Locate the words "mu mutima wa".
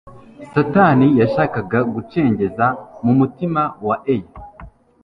3.03-3.95